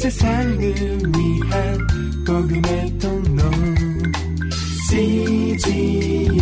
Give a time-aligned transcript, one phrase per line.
[0.00, 1.78] 세상을 위한
[2.26, 3.42] 복음의 통로
[4.88, 6.32] CGM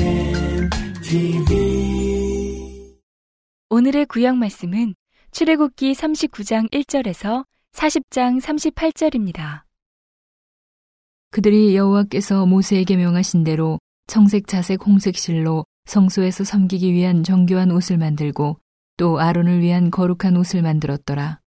[1.02, 2.94] TV
[3.68, 4.94] 오늘의 구약 말씀은
[5.32, 9.64] 출애굽기 39장 1절에서 40장 38절입니다.
[11.32, 18.60] 그들이 여호와께서 모세에게 명하신 대로 청색, 자색, 홍색 실로 성소에서 섬기기 위한 정교한 옷을 만들고
[18.96, 21.40] 또 아론을 위한 거룩한 옷을 만들었더라.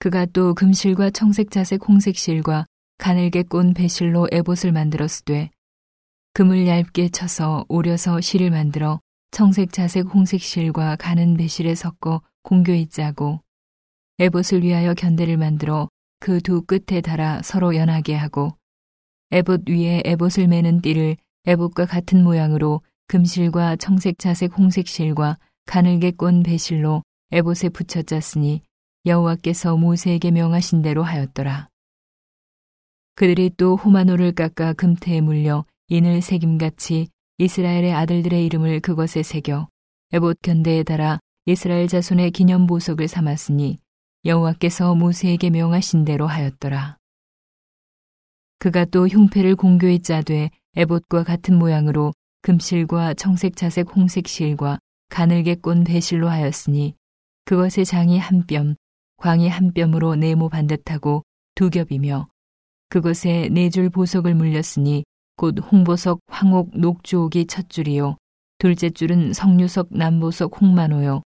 [0.00, 2.64] 그가 또 금실과 청색, 자색, 홍색 실과
[2.96, 5.50] 가늘게 꼰 배실로 에봇을 만들었으되
[6.32, 8.98] 금을 얇게 쳐서 오려서 실을 만들어
[9.30, 13.40] 청색, 자색, 홍색 실과 가는 배실에 섞어 공교히 짜고
[14.18, 15.88] 에봇을 위하여 견대를 만들어
[16.18, 18.56] 그 두 끝에 달아 서로 연하게 하고
[19.30, 26.42] 에봇 위에 에봇을 매는 띠를 에봇과 같은 모양으로 금실과 청색, 자색, 홍색 실과 가늘게 꼰
[26.42, 28.62] 배실로 에봇에 붙여 짰으니
[29.06, 31.68] 여호와께서 모세에게 명하신 대로 하였더라.
[33.14, 39.68] 그들이 또 호마노를 깎아 금태에 물려 인을 새김같이 이스라엘의 아들들의 이름을 그것에 새겨
[40.12, 43.78] 에봇 견대에 달아 이스라엘 자손의 기념 보석을 삼았으니
[44.26, 46.98] 여호와께서 모세에게 명하신 대로 하였더라.
[48.58, 55.84] 그가 또 흉패를 공교히 짜되 에봇과 같은 모양으로 금실과 청색, 자색, 홍색 실과 가늘게 꼰
[55.84, 56.94] 배실로 하였으니
[57.46, 58.76] 그것의 장이 한 뼘,
[59.20, 62.28] 광이 한 뼘으로 네모 반듯하고 두 겹이며
[62.88, 65.04] 그것에 네 줄 보석을 물렸으니
[65.36, 68.16] 곧 홍보석, 황옥, 녹주옥이 첫 줄이요.
[68.58, 71.22] 둘째 줄은 성류석, 남보석, 홍만호요.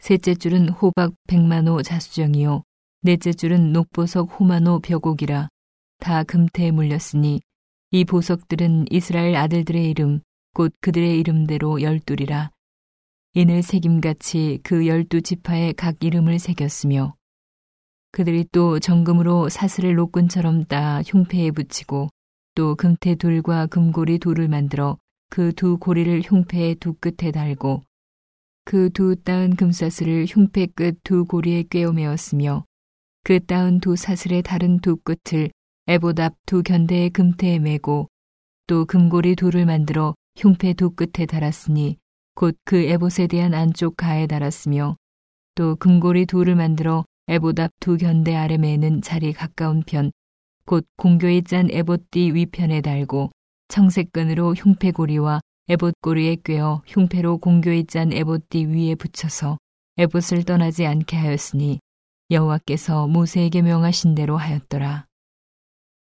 [0.00, 2.62] 셋째 줄은 호박, 백만호, 자수정이요.
[3.02, 5.48] 넷째 줄은 녹보석, 호만호, 벽옥이라
[5.98, 7.40] 다 금태에 물렸으니
[7.92, 10.20] 이 보석들은 이스라엘 아들들의 이름
[10.52, 12.50] 곧 그들의 이름대로 열둘이라.
[13.34, 17.14] 인을 새김같이 그 열두 지파에 각 이름을 새겼으며
[18.12, 22.08] 그들이 또 정금으로 사슬을 노끈처럼 따 흉패에 붙이고
[22.54, 24.98] 또 금태 돌과 금고리 돌을 만들어
[25.30, 27.82] 그 두 고리를 흉패의 두 끝에 달고
[28.64, 32.64] 그 두 따은 금사슬을 흉패 끝 두 고리에 꿰어 메었으며
[33.22, 35.50] 그 따은 두 사슬의 다른 두 끝을
[35.86, 38.08] 앞두 견대의 금태에 메고
[38.66, 41.96] 또 금고리 돌을 만들어 흉패 두 끝에 달았으니
[42.34, 44.96] 곧 그 에봇에 대한 안쪽 가에 달았으며
[45.54, 47.04] 또 금고리 돌을 만들어
[47.60, 50.10] 앞두 견대 아래 매는 자리 가까운 편,
[50.66, 53.30] 곧 공교에 짠 에봇띠 위편에 달고
[53.68, 59.58] 청색끈으로 흉패고리와 에봇고리에 꿰어 흉패로 공교에 짠 에봇띠 위에 붙여서
[59.96, 61.78] 에봇을 떠나지 않게 하였으니
[62.32, 65.06] 여호와께서 모세에게 명하신 대로 하였더라.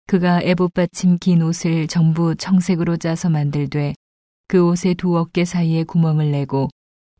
[0.06, 3.92] 그가 에봇 받침 긴 옷을 전부 청색으로 짜서 만들되
[4.48, 6.68] 그 옷의 두 어깨 사이에 구멍을 내고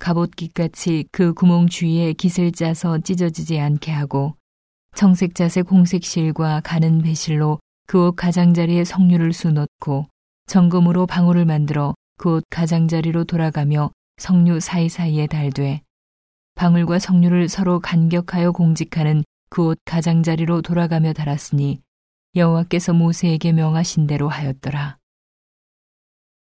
[0.02, 4.34] 갑옷깃같이 그 구멍 주위에 깃을 짜서 찢어지지 않게 하고
[4.96, 10.06] 청색 자색 홍색 실과 가는 배실로 그 옷 가장자리에 석류를 수놓고
[10.46, 15.82] 정금으로 방울을 만들어 그 옷 가장자리로 돌아가며 석류 사이사이에 달되
[16.56, 21.80] 방울과 석류를 서로 간격하여 공직하는 그 옷 가장자리로 돌아가며 달았으니
[22.34, 24.98] 여호와께서 모세에게 명하신 대로 하였더라.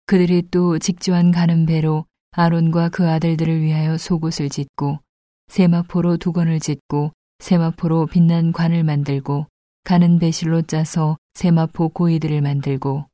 [0.07, 2.07] 그들이 또 직조한 가는 배로
[2.37, 4.99] 아론과 그 아들들을 위하여 속옷을 짓고
[5.47, 9.47] 세마포로 두건을 짓고 세마포로 빛난 관을 만들고
[9.85, 13.07] 가는 배실로 짜서 세마포 고이들을 만들고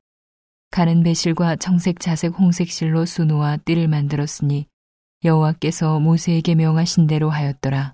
[0.71, 4.65] 가는 배실과 청색 자색 홍색 실로 수놓아 띠를 만들었으니
[5.23, 7.93] 여호와께서 모세에게 명하신 대로 하였더라.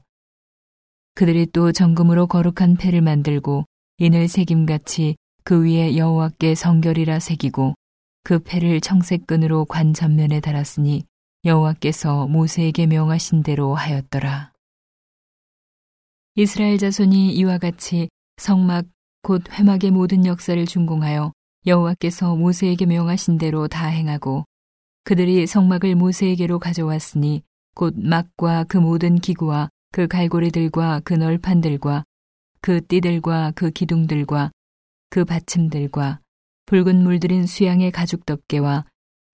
[1.15, 3.65] 그들이 또 정금으로 거룩한 패를 만들고
[3.97, 7.73] 인을 새김같이 그 위에 여호와께 성결이라 새기고
[8.23, 11.03] 그 패를 청색 끈으로 관 전면에 달았으니
[11.45, 14.51] 여호와께서 모세에게 명하신 대로 하였더라.
[16.35, 18.85] 이스라엘 자손이 이와 같이 성막
[19.23, 21.31] 곧 회막의 모든 역사를 준공하여
[21.65, 24.45] 여호와께서 모세에게 명하신 대로 다 행하고
[25.03, 27.43] 그들이 성막을 모세에게로 가져왔으니
[27.75, 32.03] 곧 막과 그 모든 기구와 그 갈고리들과 그 널판들과
[32.61, 34.51] 그 띠들과 그 기둥들과
[35.09, 36.19] 그 받침들과
[36.65, 38.85] 붉은 물들인 수양의 가죽 덮개와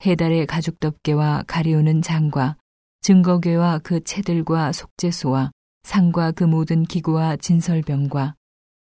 [0.05, 2.57] 해달의 가죽 덮개와 가리우는 장과
[3.01, 5.51] 증거궤와 그 채들과 속죄소와
[5.83, 8.35] 상과 그 모든 기구와 진설병과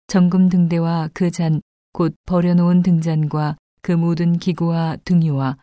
[0.07, 1.61] 정금 등대와 그 잔
[1.93, 5.57] 곧 버려놓은 등잔과 그 모든 기구와 등유와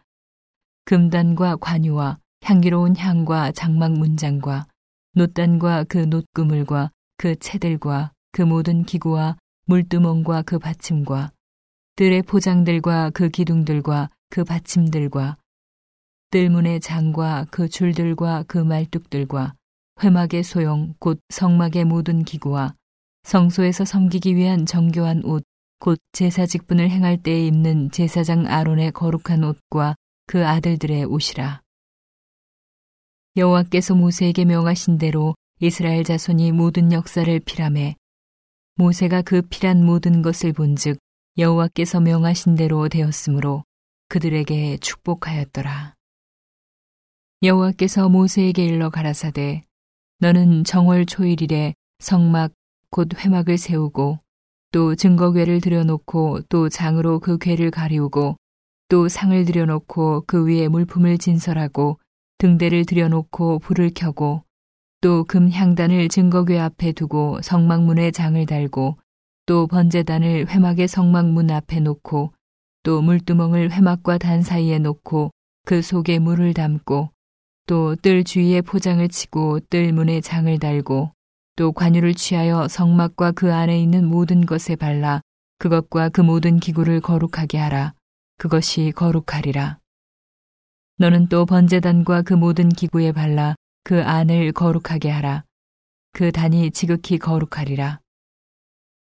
[0.85, 4.67] 금단과 관유와 향기로운 향과 장막 문장과
[5.15, 9.37] 놋단과 그 놋그물과 그 채들과 그 모든 기구와
[9.67, 11.31] 물두멍과 그 받침과
[11.95, 15.37] 뜰의 포장들과 그 기둥들과 그 받침들과
[16.31, 19.53] 뜰문의 장과 그 줄들과 그 말뚝들과
[20.03, 22.75] 회막의 소용 곧 성막의 모든 기구와
[23.23, 25.43] 성소에서 섬기기 위한 정교한 옷,
[25.79, 29.95] 곧 제사 직분을 행할 때에 입는 제사장 아론의 거룩한 옷과
[30.27, 31.61] 그 아들들의 옷이라.
[33.37, 37.95] 여호와께서 모세에게 명하신 대로 이스라엘 자손이 모든 역사를 피람해
[38.75, 40.97] 모세가 그 필한 모든 것을 본즉
[41.37, 43.63] 여호와께서 명하신 대로 되었으므로
[44.07, 45.95] 그들에게 축복하였더라.
[47.43, 49.63] 여호와께서 모세에게 일러 가라사대
[50.19, 52.53] 너는 정월 초일일에 성막
[52.89, 54.19] 곧 회막을 세우고
[54.71, 58.37] 또 증거궤를 들여놓고 또 장으로 그 궤를 가리우고
[58.89, 61.99] 또 상을 들여놓고 그 위에 물품을 진설하고
[62.37, 64.43] 등대를 들여놓고 불을 켜고
[65.01, 68.97] 또 금향단을 증거궤 앞에 두고 성막문에 장을 달고
[69.45, 72.33] 또 번제단을 회막의 성막문 앞에 놓고
[72.85, 75.31] 또 물두멍을 회막과 단 사이에 놓고
[75.65, 77.09] 그 속에 물을 담고
[77.65, 81.11] 또 뜰 주위에 포장을 치고 뜰 문에 장을 달고
[81.55, 85.21] 또 관유를 취하여 성막과 그 안에 있는 모든 것에 발라
[85.57, 87.95] 그것과 그 모든 기구를 거룩하게 하라.
[88.37, 89.79] 그것이 거룩하리라.
[90.99, 95.43] 너는 또 번제단과 그 모든 기구에 발라 그 안을 거룩하게 하라.
[96.11, 97.99] 그 단이 지극히 거룩하리라.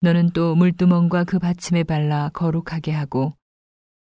[0.01, 3.35] 너는 또 물두멍과 그 받침에 발라 거룩하게 하고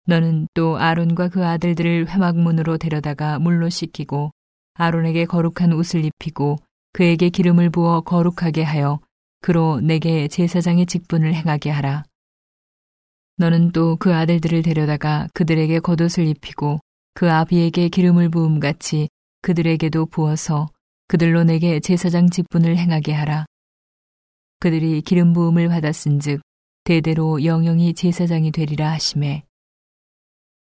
[0.07, 4.31] 너는 또 아론과 그 아들들을 회막문으로 데려다가 물로 씻기고
[4.75, 6.59] 아론에게 거룩한 옷을 입히고
[6.93, 9.01] 그에게 기름을 부어 거룩하게 하여
[9.41, 12.05] 그로 내게 제사장의 직분을 행하게 하라.
[13.37, 16.81] 너는 또 그 아들들을 데려다가 그들에게 겉옷을 입히고
[17.15, 19.09] 그 아비에게 기름을 부음 같이
[19.43, 20.69] 그들에게도 부어서
[21.09, 23.47] 그들로 내게 제사장 직분을 행하게 하라.
[24.61, 26.41] 그들이 기름 부음을 받았은즉
[26.85, 29.46] 대대로 영영이 제사장이 되리라 하심에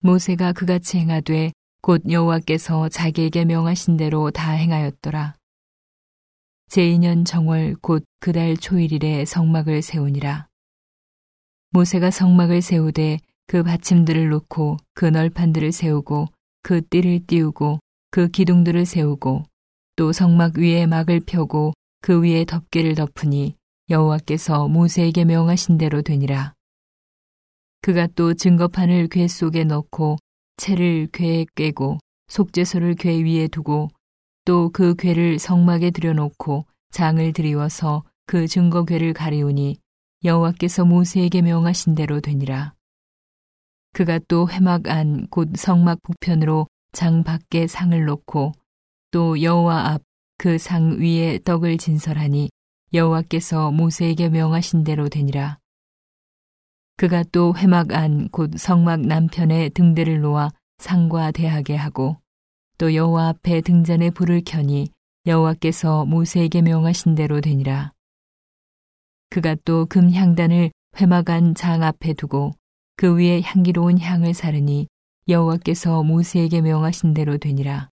[0.06, 5.34] 모세가 그같이 행하되 곧 여호와께서 자기에게 명하신 대로 다 행하였더라.
[6.70, 10.48] 제2년 정월 곧 그달 초일일에 성막을 세우니라.
[11.72, 13.18] 모세가 성막을 세우되
[13.48, 16.28] 그 받침들을 놓고 그 널판들을 세우고
[16.62, 17.80] 그 띠를 띄우고
[18.12, 19.42] 그 기둥들을 세우고
[19.96, 23.56] 또 성막 위에 막을 펴고 그 위에 덮개를 덮으니
[23.90, 26.55] 여호와께서 모세에게 명하신 대로 되니라.
[27.86, 30.18] 그가 또 증거판을 궤 속에 넣고
[30.58, 32.00] 채를 궤에 꿰고
[32.30, 33.90] 속죄소를 궤 위에 두고
[34.44, 39.78] 또 그 궤를 성막에 들여놓고 장을 들이워서 그 증거궤를 가리우니
[40.24, 42.74] 여호와께서 모세에게 명하신 대로 되니라.
[43.94, 48.54] 그가 또 회막 안 곧 성막 북편으로 장 밖에 상을 놓고
[49.12, 50.02] 또 여호와 앞
[50.40, 52.50] 그 상 위에 떡을 진설하니
[52.96, 55.60] 여호와께서 모세에게 명하신 대로 되니라.
[56.98, 62.18] 그가 또 회막 안 곧 성막 남편에 등대를 놓아 상과 대하게 하고
[62.78, 64.88] 또 여호와 앞에 등잔에 불을 켜니
[65.26, 67.92] 여호와께서 모세에게 명하신 대로 되니라.
[69.30, 72.54] 그가 또 금향단을 회막 안 장 앞에 두고
[72.96, 74.88] 그 위에 향기로운 향을 사르니
[75.28, 77.90] 여호와께서 모세에게 명하신 대로 되니라.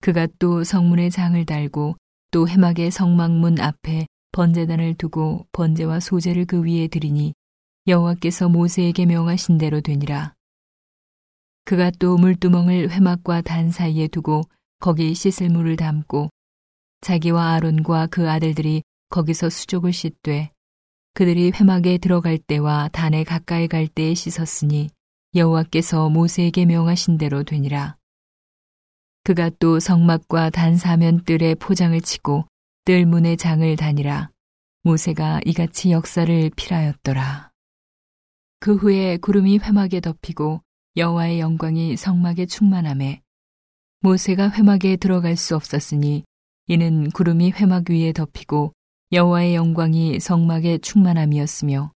[0.00, 1.96] 그가 또 성문에 장을 달고
[2.30, 7.34] 또 해막의 성막문 앞에 번제단을 두고 번제와 소제를 그 위에 드리니
[7.88, 10.34] 여호와께서 모세에게 명하신 대로 되니라.
[11.64, 14.42] 그가 또 물두멍을 회막과 단 사이에 두고
[14.78, 16.30] 거기 씻을 물을 담고
[17.00, 20.50] 자기와 아론과 그 아들들이 거기서 수족을 씻되
[21.14, 24.90] 그들이 회막에 들어갈 때와 단에 가까이 갈 때에 씻었으니
[25.34, 27.96] 여호와께서 모세에게 명하신 대로 되니라.
[29.24, 32.44] 그가 또 성막과 단 사면 뜰에 포장을 치고
[32.84, 34.30] 뜰 문의 장을 다니라.
[34.82, 37.50] 모세가 이같이 역사를 필하였더라.
[38.58, 40.62] 그 후에 구름이 회막에 덮이고
[40.96, 43.20] 여호와의 영광이 성막에 충만함에
[44.00, 46.24] 모세가 회막에 들어갈 수 없었으니
[46.66, 48.72] 이는 구름이 회막 위에 덮이고
[49.12, 51.92] 여호와의 영광이 성막에 충만함이었으며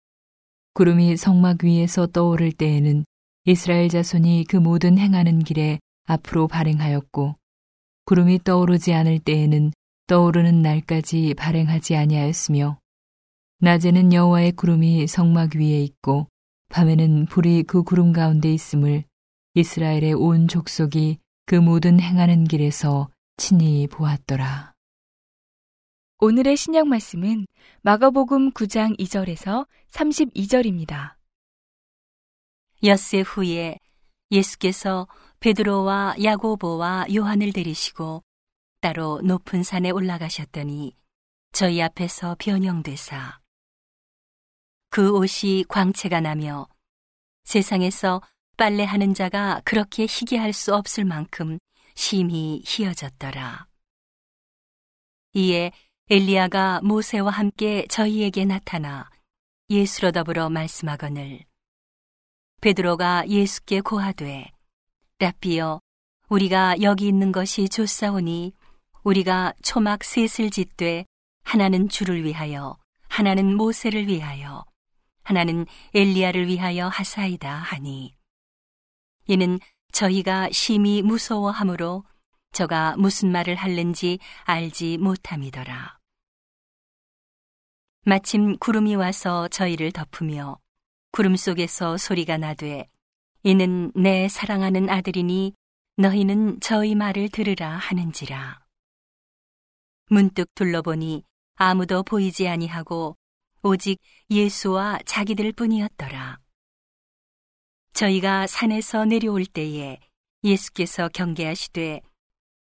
[0.74, 3.04] 구름이 성막 위에서 떠오를 때에는
[3.46, 7.36] 이스라엘 자손이 그 모든 행하는 길에 앞으로 발행하였고
[8.04, 9.72] 구름이 떠오르지 않을 때에는
[10.06, 12.78] 떠오르는 날까지 발행하지 아니하였으며
[13.60, 16.29] 낮에는 여호와의 구름이 성막 위에 있고
[16.70, 19.04] 밤에는 불이 그 구름 가운데 있음을
[19.54, 24.72] 이스라엘의 온 족속이 그 모든 행하는 길에서 친히 보았더라.
[26.20, 27.46] 오늘의 신약 말씀은
[27.82, 31.14] 마가복음 9장 2절에서 32절입니다.
[32.84, 33.78] 엿새 후에
[34.30, 35.08] 예수께서
[35.40, 38.22] 베드로와 야고보와 요한을 데리시고
[38.80, 40.94] 따로 높은 산에 올라가셨더니
[41.52, 43.39] 저희 앞에서 변형되사
[44.90, 46.66] 그 옷이 광채가 나며
[47.44, 48.20] 세상에서
[48.56, 51.58] 빨래하는 자가 그렇게 희게 할수 없을 만큼
[51.94, 53.66] 심히 희어졌더라.
[55.34, 55.70] 이에
[56.10, 59.08] 엘리야가 모세와 함께 저희에게 나타나
[59.70, 61.44] 예수로 더불어 말씀하거늘
[62.60, 64.50] 베드로가 예수께 고하되
[65.20, 65.80] 라삐여
[66.28, 68.54] 우리가 여기 있는 것이 좋사오니
[69.04, 71.06] 우리가 초막 셋을 짓되
[71.44, 72.76] 하나는 주를 위하여
[73.08, 74.64] 하나는 모세를 위하여
[75.30, 78.16] 하나는 엘리야를 위하여 하사이다 하니
[79.26, 79.60] 이는
[79.92, 82.04] 저희가 심히 무서워하므로
[82.50, 86.00] 저가 무슨 말을 할는지 알지 못함이더라.
[88.06, 90.58] 마침 구름이 와서 저희를 덮으며
[91.12, 92.88] 구름 속에서 소리가 나되
[93.44, 95.54] 이는 내 사랑하는 아들이니
[95.96, 98.64] 너희는 저희 말을 들으라 하는지라.
[100.08, 101.22] 문득 둘러보니
[101.54, 103.16] 아무도 보이지 아니하고
[103.62, 103.98] 오직
[104.30, 106.38] 예수와 자기들 뿐이었더라.
[107.92, 109.98] 저희가 산에서 내려올 때에
[110.42, 112.00] 예수께서 경계하시되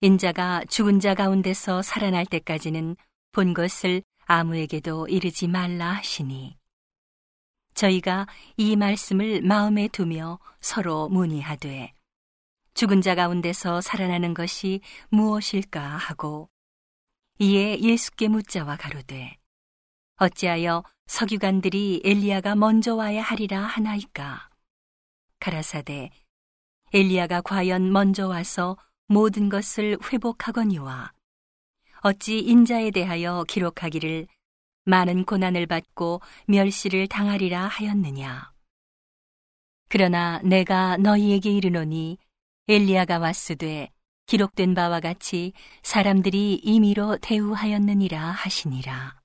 [0.00, 2.96] 인자가 죽은 자 가운데서 살아날 때까지는
[3.32, 6.56] 본 것을 아무에게도 이르지 말라 하시니
[7.74, 11.92] 저희가 이 말씀을 마음에 두며 서로 문의하되
[12.74, 14.80] 죽은 자 가운데서 살아나는 것이
[15.10, 16.48] 무엇일까 하고
[17.38, 19.39] 이에 예수께 묻자와 가로되
[20.20, 24.50] 어찌하여 석유관들이 엘리야가 먼저 와야 하리라 하나이까
[25.38, 26.10] 가라사대
[26.92, 31.12] 엘리야가 과연 먼저 와서 모든 것을 회복하거니와
[32.02, 34.26] 어찌 인자에 대하여 기록하기를
[34.84, 38.52] 많은 고난을 받고 멸시를 당하리라 하였느냐.
[39.88, 42.18] 그러나 내가 너희에게 이르노니
[42.68, 43.88] 엘리야가 왔으되
[44.26, 49.19] 기록된 바와 같이 사람들이 임의로 대우하였느니라 하시니라.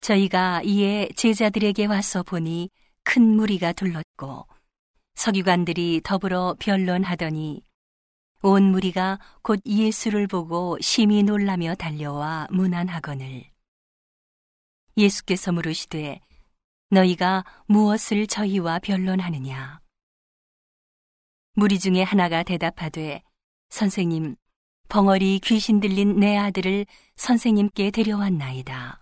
[0.00, 2.70] 저희가 이에 제자들에게 와서 보니
[3.04, 4.46] 큰 무리가 둘렀고
[5.14, 7.62] 서기관들이 더불어 변론하더니
[8.42, 13.44] 온 무리가 곧 예수를 보고 심히 놀라며 달려와 문안하거늘.
[14.96, 16.20] 예수께서 물으시되
[16.90, 19.80] 너희가 무엇을 저희와 변론하느냐?
[21.52, 23.22] 무리 중에 하나가 대답하되
[23.68, 24.36] 선생님
[24.88, 28.99] 벙어리 귀신 들린 내 아들을 선생님께 데려왔나이다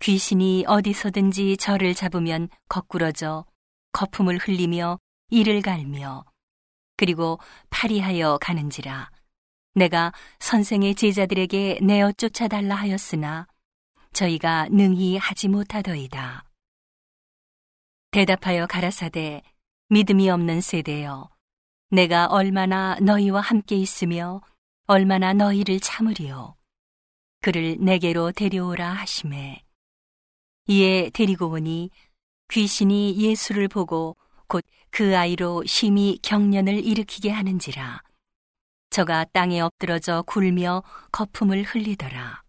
[0.00, 3.44] 귀신이 어디서든지 저를 잡으면 거꾸러져
[3.92, 4.98] 거품을 흘리며
[5.30, 6.24] 이를 갈며
[6.96, 7.38] 그리고
[7.70, 9.10] 파리하여 가는지라
[9.74, 13.48] 내가 선생의 제자들에게 내어 쫓아달라 하였으나
[14.12, 16.44] 저희가 능히 하지 못하더이다.
[18.12, 19.42] 대답하여 가라사대
[19.88, 21.28] 믿음이 없는 세대여
[21.90, 24.40] 내가 얼마나 너희와 함께 있으며
[24.86, 26.54] 얼마나 너희를 참으리요
[27.40, 29.63] 그를 내게로 데려오라 하심에
[30.66, 31.90] 이에 데리고 오니
[32.48, 34.16] 귀신이 예수를 보고
[34.46, 34.64] 곧
[34.96, 38.00] 그 아이로 심히 경련을 일으키게 하는지라.
[38.90, 42.44] 저가 땅에 엎드러져 굴며 거품을 흘리더라.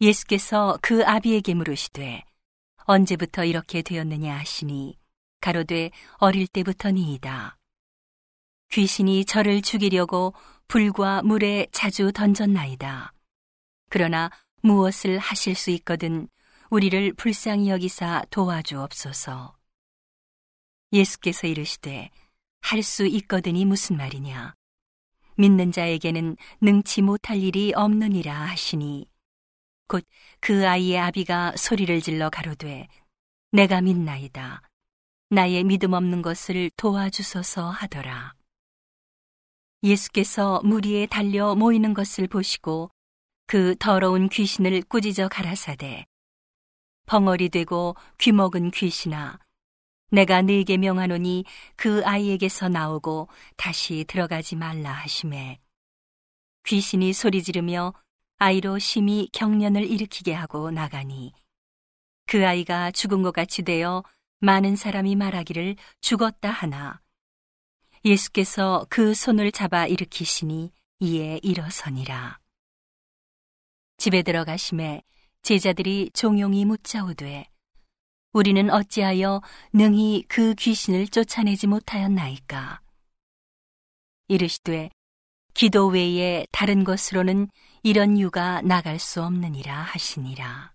[0.00, 2.24] 예수께서 그 아비에게 물으시되
[2.86, 4.98] 언제부터 이렇게 되었느냐 하시니
[5.42, 7.58] 가로되 어릴 때부터니이다.
[8.70, 10.32] 귀신이 저를 죽이려고
[10.68, 13.12] 불과 물에 자주 던졌나이다.
[13.90, 14.30] 그러나
[14.62, 16.30] 무엇을 하실 수 있거든
[16.70, 19.56] 우리를 불쌍히 여기사 도와주옵소서.
[20.92, 22.10] 예수께서 이르시되
[22.60, 24.54] 할 수 있거든이 무슨 말이냐.
[25.36, 29.06] 믿는 자에게는 능치 못할 일이 없느니라 하시니
[29.86, 30.04] 곧
[30.40, 32.86] 그 아이의 아비가 소리를 질러 가로되
[33.52, 34.62] 내가 믿나이다.
[35.30, 38.34] 나의 믿음 없는 것을 도와주소서 하더라.
[39.82, 42.90] 예수께서 무리에 달려 모이는 것을 보시고
[43.46, 46.04] 그 더러운 귀신을 꾸짖어 가라사대
[47.08, 49.38] 벙어리 되고 귀먹은 귀신아
[50.10, 55.58] 내가 네게 명하노니 그 아이에게서 나오고 다시 들어가지 말라 하심에
[56.64, 57.94] 귀신이 소리 지르며
[58.36, 61.32] 아이로 심히 경련을 일으키게 하고 나가니
[62.26, 64.04] 그 아이가 죽은 것 같이 되어
[64.40, 67.00] 많은 사람이 말하기를 죽었다 하나
[68.04, 72.38] 예수께서 그 손을 잡아 일으키시니 이에 일어서니라.
[73.96, 75.02] 집에 들어가심에
[75.42, 77.48] 제자들이 종용이 묻자오되
[78.32, 79.40] 우리는 어찌하여
[79.72, 82.80] 능히 그 귀신을 쫓아내지 못하였나이까?
[84.28, 84.90] 이르시되
[85.54, 87.48] 기도 외에 다른 것으로는
[87.82, 90.74] 이런 유가 나갈 수 없느니라 하시니라.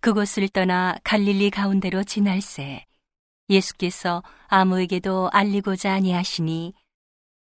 [0.00, 2.84] 그곳을 떠나 갈릴리 가운데로 지날새
[3.48, 6.74] 예수께서 아무에게도 알리고자 아니하시니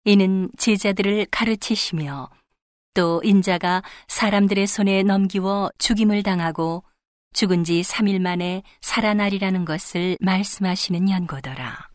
[0.05, 2.29] 이는 제자들을 가르치시며
[2.95, 6.85] 또 인자가 사람들의 손에 넘기워 죽임을 당하고
[7.33, 11.89] 죽은 지 3일 만에 살아나리라는 것을 말씀하시는 연고더라.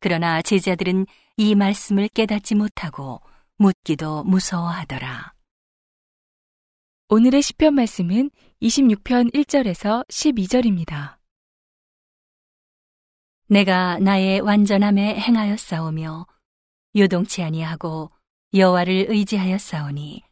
[0.00, 3.20] 그러나 제자들은 이 말씀을 깨닫지 못하고
[3.56, 5.34] 묻기도 무서워하더라.
[7.08, 8.30] 오늘의 시편 말씀은
[8.62, 11.16] 26편 1절에서 12절입니다.
[13.48, 16.26] 내가 나의 완전함에 행하여 싸우며
[16.94, 18.12] 요동치 아니하고
[18.54, 20.22] 여호와를 의지하여 싸우니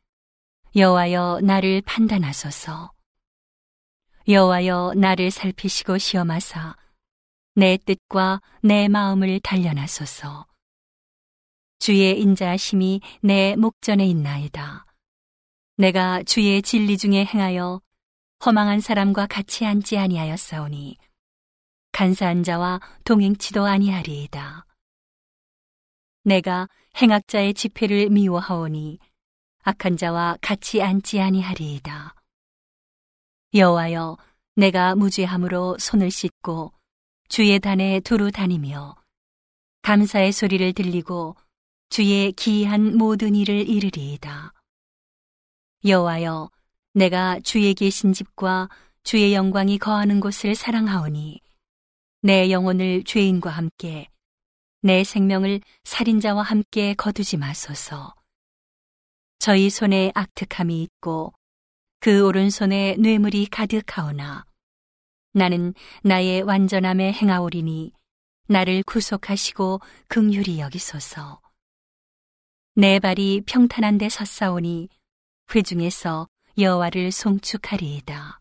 [0.75, 2.91] 여호와여 나를 판단하소서.
[4.27, 6.77] 여호와여 나를 살피시고 시험하사
[7.55, 10.47] 내 뜻과 내 마음을 단련하소서.
[11.79, 14.87] 주의 인자하심이 내 목전에 있나이다.
[15.77, 17.83] 내가 주의 진리 중에 행하여
[18.45, 20.97] 허망한 사람과 같이 앉지 아니하였사오니
[21.93, 24.66] 간사한 자와 동행치도 아니하리이다.
[26.27, 26.69] 내가
[27.01, 28.99] 행악자의 집회를 미워하오니
[29.63, 32.17] 악한 자와 같이 앉지 아니하리이다.
[33.55, 34.17] 여호와여,
[34.57, 36.73] 내가 무죄함으로 손을 씻고
[37.29, 38.97] 주의 단에 두루 다니며
[39.83, 41.37] 감사의 소리를 들리고
[41.91, 44.53] 주의 기이한 모든 일을 이르리이다.
[45.85, 46.51] 여호와여,
[46.95, 48.69] 내가 주의 계신 집과
[49.05, 51.41] 주의 영광이 거하는 곳을 사랑하오니
[52.23, 54.09] 내 영혼을 죄인과 함께
[54.87, 58.15] 내 생명을 살인자와 함께 거두지 마소서.
[59.41, 61.33] 저희 손에 악특함이 있고
[61.99, 64.45] 그 오른손에 뇌물이 가득하오나
[65.33, 65.75] 나는
[66.05, 67.95] 나의 완전함에 행하오리니
[68.47, 71.41] 나를 구속하시고 긍휼히 여기소서.
[72.77, 74.89] 내 발이 평탄한 데 섰사오니
[75.53, 76.29] 회중에서
[76.59, 78.41] 여호와를 송축하리이다.